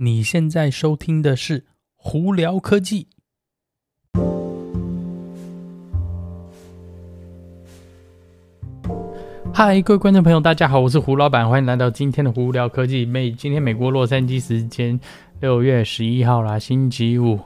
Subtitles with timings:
[0.00, 1.58] 你现在收听的是
[1.96, 3.08] 《胡聊科技》。
[9.52, 13.04] 嗨，各位观众朋友，大家好，我是胡老板，欢迎来到今天的《胡聊科技》。
[13.10, 15.00] 美今天美国洛杉矶时间
[15.40, 17.40] 六月十一号啦，星期五，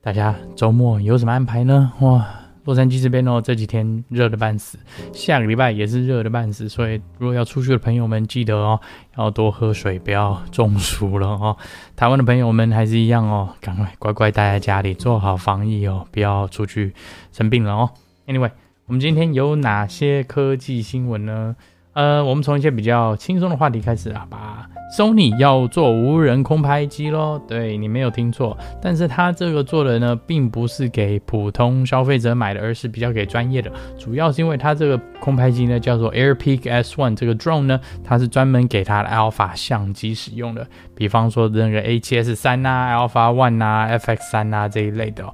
[0.00, 1.92] 大家周末有什么安排呢？
[2.00, 2.39] 哇！
[2.64, 4.78] 洛杉矶这边哦，这几天热的半死，
[5.12, 8.80] 下个礼拜也是热的半死，所以如果要出去的朋友们，记得哦，
[9.16, 11.56] 要多喝水，不要中暑了哦。
[11.96, 16.92] 台湾的朋友们还是一样哦，赶快乖乖待在家里，做好防疫哦，不要出去
[17.32, 17.90] 生病了哦。
[18.26, 18.50] Anyway，
[18.86, 21.56] 我们今天有哪些科技新闻呢？
[21.92, 24.66] 呃，我们从一些比较轻松的话题开始啊，吧。
[24.96, 33.70] Sony 要做无人空拍机喽，对，你没有听错，但是它这个做的呢，并不是给普通消费者买的，而是比较给专业的。
[33.96, 40.66] 主要是因为它这个空拍机呢，叫做 Airpeak S1，这个 drone 呢，它是专门给它的 Alpha 相机使用的。
[40.96, 45.24] 比方说那个 A7S 啊、Alpha One 啊、FX 三啊这一类的。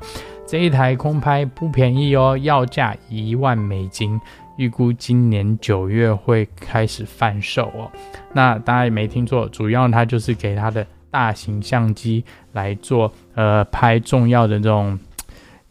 [0.46, 4.20] 这一台空拍不便宜哦，要价一万美金。
[4.56, 7.90] 预估今年九月会开始贩售哦。
[8.32, 14.98] 那大家也没听错，主要它就是给它的大型相机来做呃拍重要的这种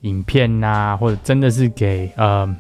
[0.02, 2.56] 影片呐、或者真的是给呃。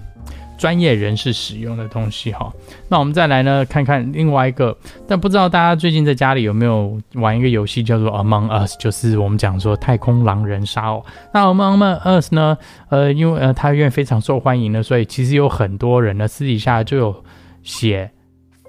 [0.57, 2.51] 专业人士使用的东西哈，
[2.89, 11.03] 那我们再来呢，看看另外一个，但不知道大家最近在家里有没有玩一个游戏叫做 Among Us，就是我们讲说太空狼人杀哦。
[11.33, 12.57] 那 Among Us 呢，
[12.89, 17.23] 呃，因为呃它因为非常受欢迎呢，所以其实有很多人呢私底下就有
[17.63, 18.11] 写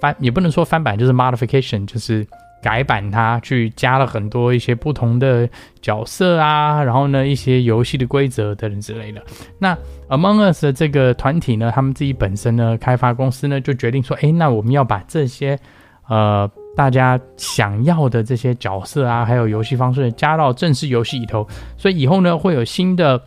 [0.00, 2.26] 翻，也不能说翻版，就是 modification，就是。
[2.62, 5.48] 改版它，去加了很多一些不同的
[5.80, 9.22] 角色啊，然后呢，一些游戏的规则等等之类的。
[9.58, 9.76] 那
[10.08, 15.58] Among Us 的这个团体呢，他们自己本身呢，开发公司呢，就决定说，哎，那我们要把这些
[16.08, 23.20] 呃大家想要的这些角色啊，还有游戏方式加到正式游戏里头，所以以后呢，会有新的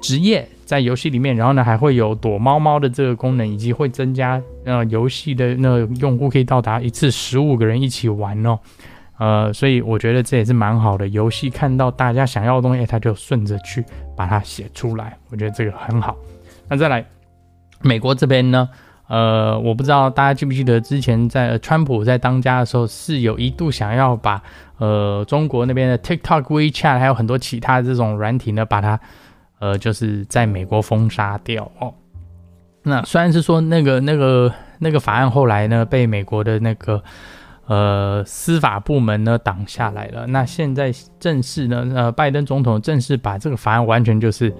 [0.00, 0.48] 职业。
[0.70, 8.56] 在游戏里面，然后呢，还会有躲猫猫的这个功能，以及会增加呃游戏的那用户可以到达一次十五个人一起玩哦，
[9.18, 11.08] 呃，所以我觉得这也是蛮好的。
[11.08, 13.84] 游戏看到大家想要的东西，他就顺着去
[14.16, 16.16] 把它写出来，我觉得这个很好。
[16.68, 17.04] 那再来，
[17.80, 18.68] 美国这边呢，
[19.08, 24.40] 呃，我不知道大家记不记得之前在川普在当家的时候，是有一度想要把
[24.78, 29.00] 呃中国那边的 TikTok、WeChat 还有很多其他这种软体呢，把它。
[29.60, 31.94] 呃，就是在美国封杀掉哦。
[32.82, 37.02] 那虽然是说那个那个那个法案后来呢被美国的那个
[37.66, 44.52] 呃司法部门呢挡下来了，那现在正式呢呃拜登总统正式把这个法案完全就是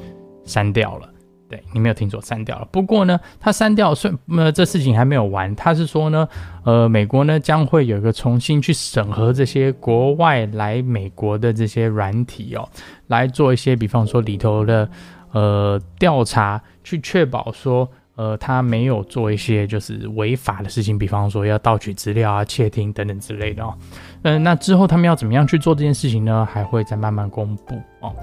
[0.45, 1.09] 删掉了。
[1.51, 2.69] 对，你没有听错，删掉了。
[2.71, 5.53] 不过呢，他删掉，算呃，这事情还没有完。
[5.57, 6.29] 他是说呢，
[6.63, 12.69] 呃，美国呢将会有一个重新去审核这些国外来美国的这些软体哦，
[13.09, 14.89] 来做一些，比方说里头的
[15.33, 23.75] 呃调查，去确保说，呃，他没有做一些就是违法的事情，比方说要盗取资料啊、窃听等等之类的哦。
[24.23, 26.47] 嗯、那之后他们要怎么样去做这件事情呢？
[26.49, 28.15] 还会再慢慢公布哦。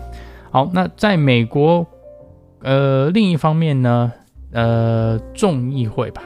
[0.49, 1.85] 好，那在美国。
[2.61, 4.11] 呃，另一方面呢，
[4.51, 6.21] 呃，众议会吧，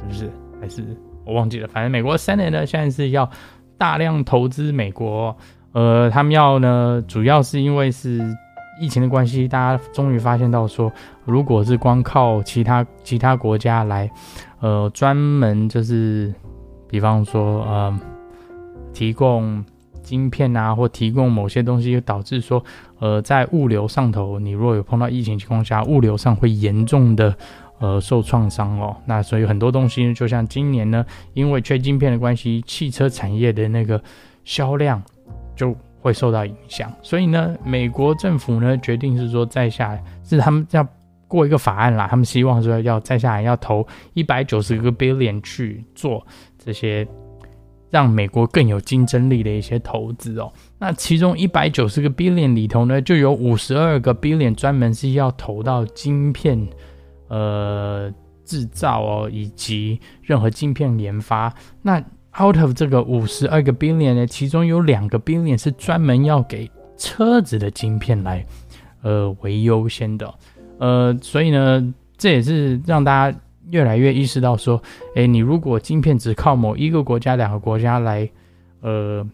[0.00, 0.30] 是不是？
[0.60, 0.84] 还是
[1.24, 1.68] 我忘记了。
[1.68, 3.28] 反正美国 Senate 呢，现在是要
[3.76, 5.36] 大量投资美国。
[5.72, 8.20] 呃，他们要呢，主要是因为是
[8.80, 10.90] 疫情的关系，大家终于发现到说，
[11.24, 14.10] 如果是光靠其他其他国家来，
[14.60, 16.32] 呃，专门就是，
[16.88, 18.00] 比方说，呃，
[18.92, 19.64] 提供。
[20.08, 22.64] 晶片啊，或提供某些东西，导致说，
[22.98, 27.34] 呃，在物流上头，你如果有碰到疫情情况下，物流上会严重的，
[27.78, 28.96] 呃，受创伤哦。
[29.06, 31.04] 那所以很多东西呢，就像今年呢，
[31.34, 34.02] 因为缺晶片的关系，汽车产业的那个
[34.44, 35.02] 销量
[35.54, 36.90] 就会受到影响。
[37.02, 40.86] 所以呢，美国政府呢决定是说，再下是他们要
[41.26, 46.26] 过一个法案啦，他们希望说要再下来要投一百九十个 billion 去做
[46.58, 47.06] 这些。
[47.90, 56.68] 让美国更有竞争力的一些投资哦，那其中一百九十个 billion 里头呢，就有五十二个 billion 专门是要投到晶片，
[57.28, 58.12] 呃，
[58.44, 61.52] 制造哦，以及任何晶片研发。
[61.80, 61.98] 那
[62.38, 68.44] out of 这个五十二个 billion 呢，其中有两个 billion 是专门要给车子的晶片来，
[69.02, 70.34] 呃，为优先的，
[70.78, 73.38] 呃，所以呢，这也是让大家。
[73.70, 74.82] 越来越意识到说，
[75.14, 78.28] 诶，你如果晶片只靠某一个国家、两个国家来，
[78.80, 79.26] 呃，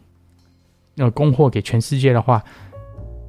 [0.97, 2.43] 呃，供货给全世界的话，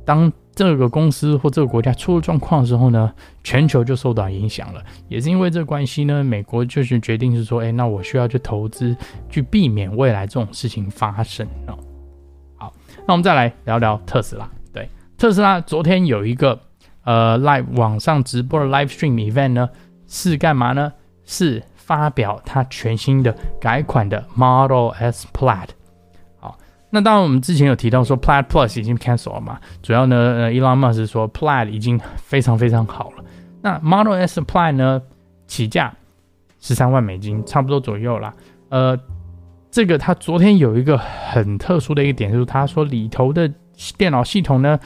[0.06, 3.13] 当这个公司或这个国家出了状况之后呢，
[3.44, 4.81] 全球就受到影响了。
[5.10, 8.96] 也是因为这关系呢，美国就是决定是说，诶，那我需要去投资，
[9.30, 11.78] 去避免未来这种事情发生哦。
[12.56, 12.74] 好，
[13.06, 14.50] 那我们再来聊聊特斯拉。
[14.72, 16.58] 对，特斯拉昨天有一个
[17.04, 19.69] 呃 live 网上直播的 live stream event 呢，
[20.15, 20.94] 是干嘛呢？
[21.25, 25.67] 是发表它全新的改款的 Model S Plaid。
[26.39, 26.57] 好，
[26.89, 33.25] 那当然我们之前有提到说 Plaid Plus 已经 cancel 了嘛，主要呢，呃，Elon Musk 说 Plaid 已经非常非常好了。
[33.62, 35.01] 那 Model S Plaid 呢，
[35.47, 35.94] 起价
[36.62, 38.33] 十三万美金，差不多左右啦。
[38.69, 38.97] 呃，
[39.69, 43.51] 这个他昨天有一个很特殊的一个点，就是他说里头的
[43.97, 44.79] 电脑系统呢，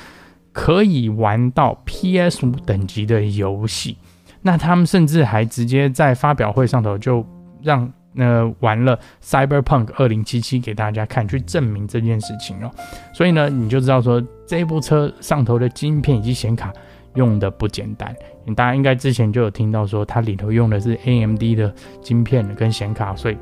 [0.52, 3.96] 可以玩到 PS 五等级的游戏。
[4.42, 7.26] 那他们甚至还直接在发表会上头就
[7.62, 12.72] 让呃玩了 Cyberpunk 2077给大家看，去证明这件事情哦。
[13.14, 16.74] 所以呢，你就知道说这部车上头的晶片以及显卡
[17.16, 18.16] 用的不简单。
[18.56, 23.38] 大家应该之前就有听到说它里头用的是 AMD 的晶片跟显卡，所以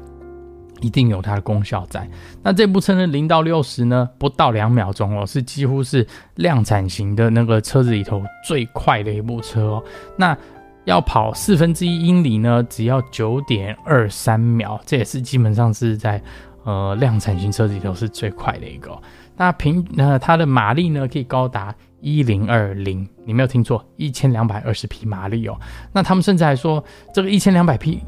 [0.81, 2.05] 一定有它的功效在。
[2.43, 6.05] 那这部车呢，零到六十呢不到两秒钟哦，是几乎是
[6.35, 9.83] 量产型的那个车子里头最快的一部车哦。
[10.17, 10.37] 那
[10.87, 16.21] 要跑四分之一英里呢，只要九点二三秒，这也是基本上是在
[16.63, 18.97] 呃量产型车里头是最快的一个。
[19.35, 25.59] 那平呃它的马力呢，可以高达一零二零，你没有听错，一千两百二十匹马力哦。
[25.91, 26.81] 那他们甚至还说，
[27.13, 27.99] 这个一千两百匹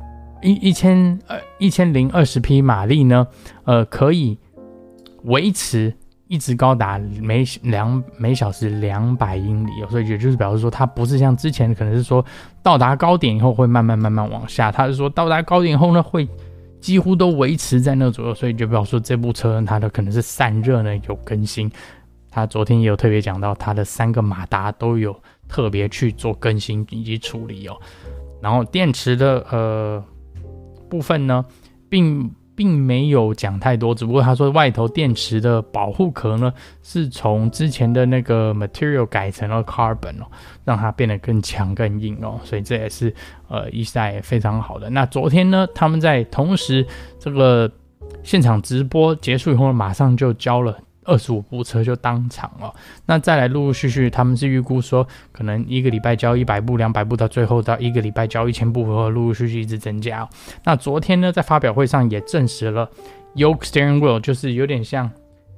[0.42, 3.28] 一一千呃一千零二十匹马力呢，
[3.66, 4.38] 呃可以
[5.26, 5.94] 维持。
[6.30, 12.24] 一直高达每两每小时两百英里哦，所以也就是表示说，它不是像之前可能是说
[12.62, 16.30] 到达高点以后会慢慢慢慢往下，它是说到达高点以后呢，会
[16.80, 21.68] 几乎都维持在那左右，所以就表示说这部车它的可能是散热呢有更新，
[22.30, 27.76] 它昨天也有特别讲到它的三个马达都有特别去做更新以及处理哦，
[28.40, 30.04] 然后电池的呃
[30.88, 31.44] 部分呢，
[31.90, 32.32] 并。
[32.60, 36.54] 并没有讲太多，只不过他说外头电池的保护壳呢，
[36.84, 40.28] 是从之前的那个 material 改成了 carbon 哦，
[40.66, 43.16] 让它变得更强更硬哦，所以这也是
[43.48, 44.90] 呃一代非常好的。
[44.90, 46.86] 那昨天呢，他们在同时
[47.18, 47.72] 这个
[48.24, 50.78] 现场直播结束以后，马上就交了。
[51.06, 52.74] 二十五部车就当场了，
[53.06, 60.28] 那再来陆陆续续，他们是预估说，可能一个礼拜交一百部、两百部，到最后到一个礼拜交一千部，和陆陆续续一直增加。
[60.64, 62.90] 那昨天呢，在发表会上也证实了
[63.36, 65.10] ，Yoke Steering Wheel 就是有点像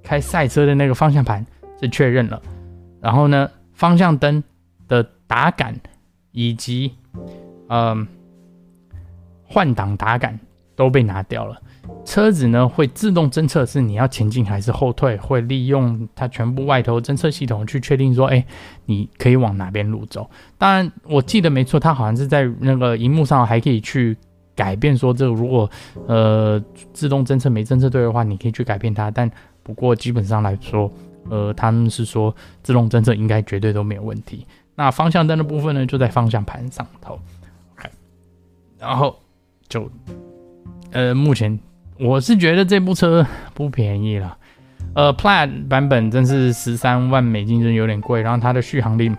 [0.03, 1.45] 开赛车的那个方向盘
[1.81, 2.41] 是确认了，
[3.01, 4.43] 然后呢，方向灯
[4.87, 5.77] 的打杆
[6.31, 6.93] 以及
[7.67, 8.07] 嗯
[9.43, 10.39] 换挡打杆
[10.81, 11.61] 都被拿掉了。
[12.03, 18.43] 车子呢会自动侦测是你要前进还是后退，会利用它全部外头侦测系统去确定说，哎，
[18.85, 20.27] 你可以往哪边路走。
[20.57, 24.17] 当然，我记得没错，它好像是在那个荧幕上还可以去
[24.55, 25.69] 改变说，这个如果
[26.07, 26.59] 呃
[26.91, 29.11] 自动侦测没侦测对的话，你可以去改变它。
[29.11, 29.29] 但
[29.61, 30.91] 不过基本上来说，
[31.29, 34.47] 呃，他们是说自动侦测应该绝对都没有问题。
[34.73, 37.19] 那方向灯的部分呢，就在方向盘上头
[37.77, 37.87] ，OK，
[38.79, 39.15] 然后
[39.67, 39.87] 就
[40.91, 41.59] 呃目前。
[41.99, 43.23] 我是觉得这部车
[43.53, 44.35] 不便宜了，
[44.95, 48.23] 呃，Plaid 版本真是十三万美金，真有点贵。
[48.23, 49.11] 然后它的续航力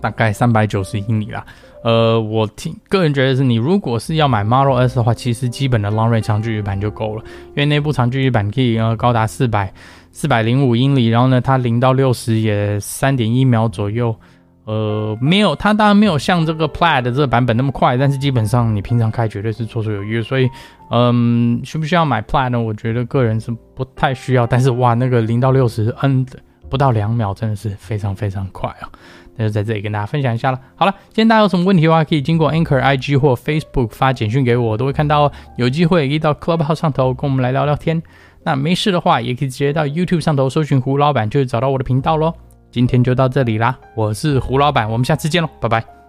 [0.00, 1.46] 大概三百九十英里啦。
[1.84, 9.72] 呃，我听个人觉得是你如果是要买 Model S 的话，其实基本的 Long Range 长距离版就够了，因为那部长距离版可以呃高达四百
[10.10, 14.16] 四百零五英里，然后呢，它零到六十也三点一秒左右。
[14.64, 20.22] 呃，没有，它当然没有像这个 Plaid 这个版本那么快，但是基本上你平常开绝对是绰绰有余。
[20.22, 20.48] 所以，
[20.90, 22.60] 嗯，需不需要买 Plaid 呢？
[22.60, 24.46] 我觉得个人是不太需要。
[24.46, 26.24] 但是哇，那个零到六十 N
[26.68, 28.86] 不到两秒，真的是非常非常快啊！
[29.36, 30.60] 那就在这里跟大家分享一下了。
[30.76, 35.32] 好了，今天大家有什么问题的话，可以经过 Anchor IG 或 Facebook 发简讯给我，我都会看到哦。
[35.56, 38.00] 有机会可以到 Clubhouse 上头跟我们来聊聊天。
[38.44, 42.34] 那没事的话，也可以直接到 YouTube 上头搜寻胡老板，就找到我的频道喽。
[42.70, 45.99] 今天就到这里啦，我是胡老板，我们下次见喽，拜拜。